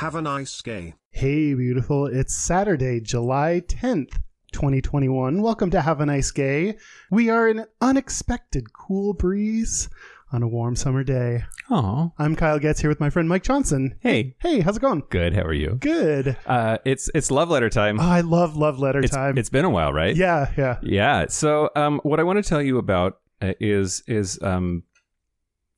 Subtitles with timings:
[0.00, 0.94] Have a nice day.
[1.10, 2.06] Hey, beautiful.
[2.06, 4.18] It's Saturday, July 10th,
[4.52, 5.42] 2021.
[5.42, 6.76] Welcome to Have a Nice Gay.
[7.10, 9.90] We are in an unexpected cool breeze
[10.32, 11.44] on a warm summer day.
[11.68, 13.94] Oh, I'm Kyle Getz here with my friend Mike Johnson.
[14.00, 15.02] hey, Hey, how's it going?
[15.10, 15.34] good.
[15.34, 15.76] How are you?
[15.80, 16.34] Good.
[16.46, 18.00] Uh, it's it's love letter time.
[18.00, 19.36] Oh, I love love letter it's, time.
[19.36, 20.16] it's been a while, right?
[20.16, 20.78] yeah, yeah.
[20.82, 21.26] Yeah.
[21.28, 24.82] So, um, what I want to tell you about uh, is is um,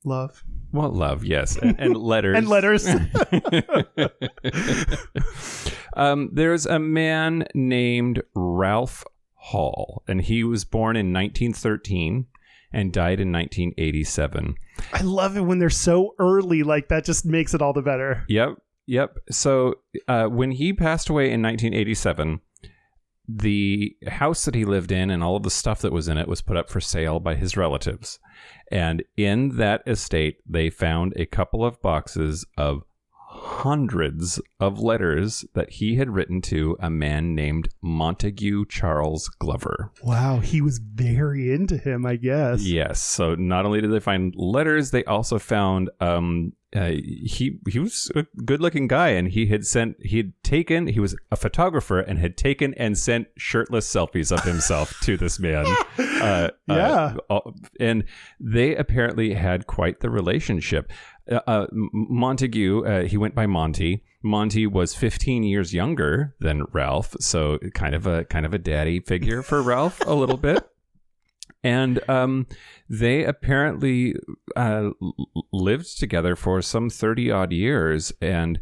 [0.05, 0.43] Love.
[0.71, 2.85] well, love, yes, and, and letters And letters.
[5.95, 9.03] um, there's a man named Ralph
[9.35, 12.27] Hall, and he was born in 1913
[12.71, 14.55] and died in 1987.
[14.91, 16.63] I love it when they're so early.
[16.63, 18.23] Like, that just makes it all the better.
[18.27, 18.57] Yep,
[18.87, 19.17] yep.
[19.29, 19.75] So
[20.07, 22.41] uh, when he passed away in 1987,
[23.27, 26.27] the house that he lived in and all of the stuff that was in it
[26.27, 28.19] was put up for sale by his relatives.
[28.71, 32.83] And in that estate, they found a couple of boxes of
[33.61, 39.91] hundreds of letters that he had written to a man named Montague Charles Glover.
[40.03, 42.63] Wow, he was very into him, I guess.
[42.65, 42.99] Yes.
[43.01, 48.11] So not only did they find letters, they also found um uh, he he was
[48.15, 51.99] a good looking guy and he had sent he had taken he was a photographer
[51.99, 55.65] and had taken and sent shirtless selfies of himself to this man.
[56.23, 57.15] Uh, Yeah.
[57.29, 57.41] uh,
[57.81, 58.05] and
[58.39, 60.89] they apparently had quite the relationship.
[61.31, 64.03] Uh, uh, Montague, uh, he went by Monty.
[64.21, 68.99] Monty was 15 years younger than Ralph, so kind of a kind of a daddy
[68.99, 70.67] figure for Ralph a little bit
[71.63, 72.45] and um,
[72.89, 74.15] they apparently
[74.55, 74.89] uh,
[75.51, 78.59] lived together for some 30 odd years and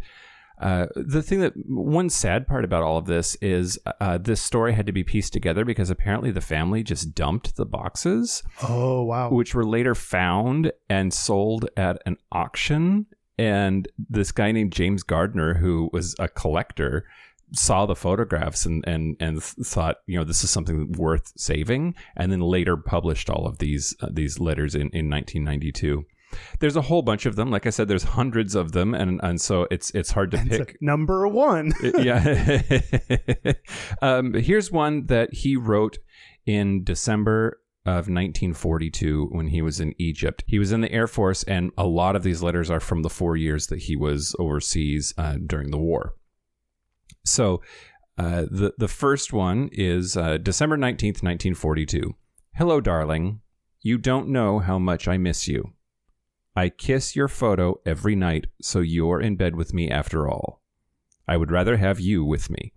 [0.62, 4.74] uh, the thing that one sad part about all of this is uh, this story
[4.74, 9.30] had to be pieced together because apparently the family just dumped the boxes, Oh, wow.
[9.32, 13.08] which were later found and sold at an auction.
[13.38, 17.06] And this guy named James Gardner, who was a collector,
[17.54, 22.32] saw the photographs and and and thought you know this is something worth saving and
[22.32, 26.06] then later published all of these uh, these letters in in 1992
[26.60, 29.40] there's a whole bunch of them like i said there's hundreds of them and and
[29.42, 31.72] so it's it's hard to It's pick number one.
[32.00, 32.62] yeah
[34.02, 35.98] um here's one that he wrote
[36.46, 40.44] in december of 1942 when he was in Egypt.
[40.46, 43.10] He was in the Air Force, and a lot of these letters are from the
[43.10, 46.14] four years that he was overseas uh, during the war.
[47.26, 47.62] So
[48.20, 52.16] uh, the the first one is uh, December nineteenth, nineteen forty two.
[52.56, 53.42] Hello, darling.
[53.82, 55.74] You don't know how much I miss you.
[56.56, 60.62] I kiss your photo every night, so you're in bed with me after all.
[61.28, 62.74] I would rather have you with me.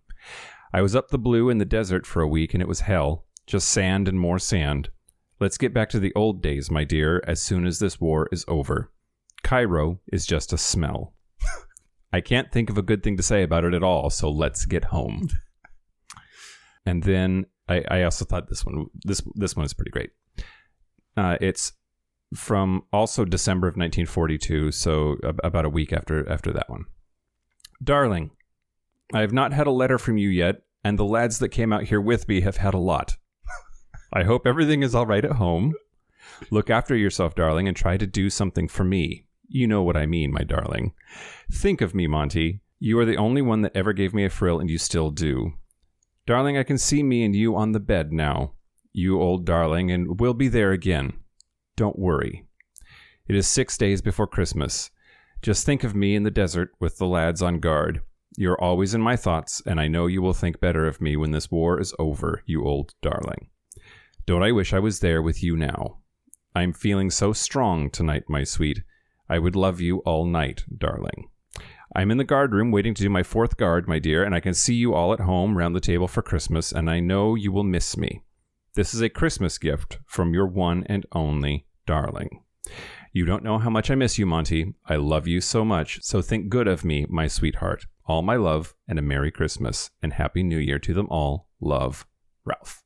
[0.73, 3.25] I was up the blue in the desert for a week, and it was hell,
[3.47, 4.91] just sand and more sand.
[5.41, 8.45] Let's get back to the old days, my dear, as soon as this war is
[8.47, 8.93] over.
[9.43, 11.15] Cairo is just a smell.
[12.13, 14.67] I can't think of a good thing to say about it at all, so let's
[14.67, 15.29] get home.
[16.87, 20.11] and then I, I also thought this one this this one is pretty great.
[21.17, 21.73] Uh, it's
[22.35, 26.85] from also December of 1942, so about a week after after that one.
[27.83, 28.31] Darling,
[29.13, 31.85] I have not had a letter from you yet, and the lads that came out
[31.85, 33.17] here with me have had a lot.
[34.13, 35.75] I hope everything is all right at home.
[36.51, 39.27] Look after yourself, darling, and try to do something for me.
[39.49, 40.93] You know what I mean, my darling.
[41.53, 42.61] Think of me, Monty.
[42.79, 45.53] You are the only one that ever gave me a frill, and you still do.
[46.27, 48.55] Darling, I can see me and you on the bed now.
[48.93, 51.13] You old darling, and we'll be there again.
[51.77, 52.45] Don't worry.
[53.27, 54.91] It is six days before Christmas.
[55.43, 58.01] Just think of me in the desert with the lads on guard.
[58.37, 61.31] You're always in my thoughts, and I know you will think better of me when
[61.31, 63.49] this war is over, you old darling.
[64.27, 65.99] Don't I wish I was there with you now?
[66.55, 68.83] I'm feeling so strong tonight, my sweet.
[69.29, 71.29] I would love you all night, darling.
[71.95, 74.41] I'm in the guard room waiting to do my fourth guard, my dear, and I
[74.41, 77.53] can see you all at home round the table for Christmas, and I know you
[77.53, 78.23] will miss me.
[78.75, 82.43] This is a Christmas gift from your one and only darling.
[83.13, 84.75] You don't know how much I miss you, Monty.
[84.85, 87.87] I love you so much, so think good of me, my sweetheart.
[88.07, 91.47] All my love, and a Merry Christmas, and Happy New Year to them all.
[91.61, 92.05] Love,
[92.45, 92.83] Ralph.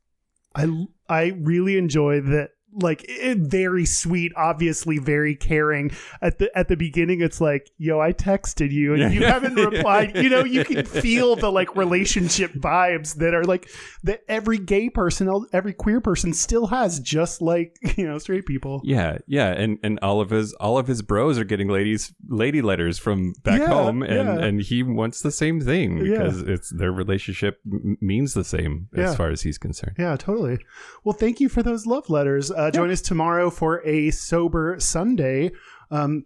[0.54, 2.50] I I really enjoy that.
[2.72, 5.90] Like very sweet, obviously very caring.
[6.20, 10.14] At the at the beginning, it's like, "Yo, I texted you and you haven't replied."
[10.16, 13.68] You know, you can feel the like relationship vibes that are like
[14.04, 18.82] that every gay person, every queer person still has, just like you know straight people.
[18.84, 22.60] Yeah, yeah, and and all of his all of his bros are getting ladies lady
[22.60, 24.44] letters from back Yeah, home, and yeah.
[24.44, 26.18] and he wants the same thing Yeah.
[26.18, 29.04] because it's their relationship m- means the same Yeah.
[29.10, 29.96] as far as he's concerned.
[29.98, 30.58] Yeah, totally.
[31.02, 32.52] Well, thank you for those love letters.
[32.58, 35.52] Uh, join us tomorrow for a sober Sunday.
[35.92, 36.24] Um,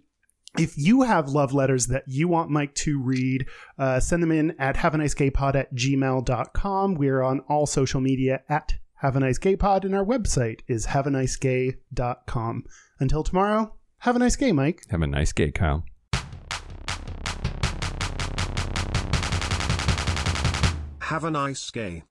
[0.59, 3.47] if you have love letters that you want Mike to read,
[3.79, 6.95] uh, send them in at have a nice gay pod at gmail.com.
[6.95, 10.87] We're on all social media at have a nice gay pod, and our website is
[10.87, 12.65] have a nice gay.com.
[12.99, 14.85] Until tomorrow, have a nice gay, Mike.
[14.89, 15.85] Have a nice gay, Kyle.
[21.01, 22.05] Have a nice gay.